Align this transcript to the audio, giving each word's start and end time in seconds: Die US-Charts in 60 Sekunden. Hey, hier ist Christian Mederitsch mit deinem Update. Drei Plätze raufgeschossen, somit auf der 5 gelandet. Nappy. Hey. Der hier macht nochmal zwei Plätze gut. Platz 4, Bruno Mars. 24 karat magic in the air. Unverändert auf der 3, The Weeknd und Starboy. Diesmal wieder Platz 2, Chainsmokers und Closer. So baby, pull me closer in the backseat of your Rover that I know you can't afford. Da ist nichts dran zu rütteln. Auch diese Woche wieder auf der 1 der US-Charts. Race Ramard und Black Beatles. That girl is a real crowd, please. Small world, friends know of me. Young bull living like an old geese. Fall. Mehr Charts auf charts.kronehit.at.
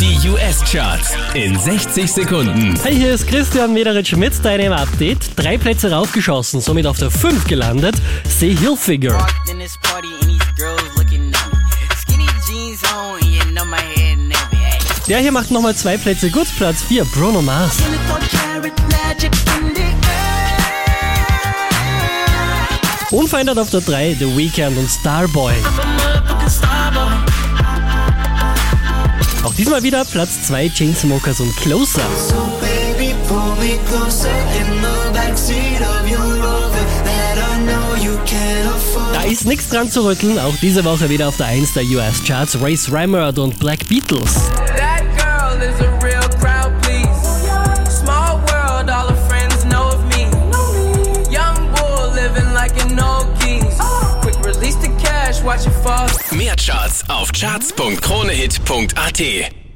Die 0.00 0.28
US-Charts 0.28 1.16
in 1.34 1.58
60 1.58 2.12
Sekunden. 2.12 2.78
Hey, 2.84 2.94
hier 2.94 3.12
ist 3.12 3.26
Christian 3.26 3.72
Mederitsch 3.72 4.14
mit 4.14 4.44
deinem 4.44 4.72
Update. 4.72 5.30
Drei 5.34 5.58
Plätze 5.58 5.90
raufgeschossen, 5.90 6.60
somit 6.60 6.86
auf 6.86 6.98
der 6.98 7.10
5 7.10 7.48
gelandet. 7.48 7.96
Nappy. 14.28 14.56
Hey. 14.56 14.78
Der 15.08 15.18
hier 15.18 15.32
macht 15.32 15.50
nochmal 15.50 15.74
zwei 15.74 15.96
Plätze 15.96 16.30
gut. 16.30 16.46
Platz 16.56 16.82
4, 16.82 17.04
Bruno 17.06 17.42
Mars. 17.42 17.78
24 17.78 18.30
karat 18.30 18.72
magic 18.92 19.32
in 19.60 19.74
the 19.74 19.82
air. 19.82 20.58
Unverändert 23.10 23.58
auf 23.58 23.70
der 23.70 23.80
3, 23.80 24.14
The 24.20 24.36
Weeknd 24.36 24.78
und 24.78 24.88
Starboy. 24.88 25.54
Diesmal 29.58 29.82
wieder 29.82 30.04
Platz 30.04 30.42
2, 30.46 30.68
Chainsmokers 30.70 31.40
und 31.40 31.54
Closer. 31.56 32.00
So 32.28 32.36
baby, 32.60 33.14
pull 33.26 33.56
me 33.56 33.76
closer 33.88 34.30
in 34.58 34.66
the 34.80 35.12
backseat 35.12 35.80
of 35.80 36.08
your 36.08 36.36
Rover 36.36 36.86
that 37.04 37.38
I 37.38 37.58
know 37.66 37.96
you 38.00 38.16
can't 38.24 38.68
afford. 38.68 39.14
Da 39.14 39.22
ist 39.22 39.44
nichts 39.44 39.68
dran 39.68 39.90
zu 39.90 40.04
rütteln. 40.06 40.38
Auch 40.38 40.54
diese 40.62 40.84
Woche 40.84 41.10
wieder 41.10 41.28
auf 41.28 41.36
der 41.36 41.46
1 41.46 41.74
der 41.74 41.82
US-Charts. 41.84 42.62
Race 42.62 42.90
Ramard 42.90 43.38
und 43.38 43.58
Black 43.58 43.86
Beatles. 43.88 44.34
That 44.76 45.02
girl 45.16 45.60
is 45.60 45.80
a 45.80 45.90
real 46.04 46.28
crowd, 46.40 46.72
please. 46.82 47.08
Small 47.90 48.40
world, 48.46 48.88
friends 49.28 49.64
know 49.64 49.88
of 49.88 50.04
me. 50.06 50.30
Young 51.30 51.68
bull 51.74 52.12
living 52.14 52.54
like 52.54 52.80
an 52.84 52.98
old 53.00 53.26
geese. 53.40 53.67
Fall. 55.88 56.06
Mehr 56.32 56.54
Charts 56.54 57.02
auf 57.08 57.32
charts.kronehit.at. 57.32 59.58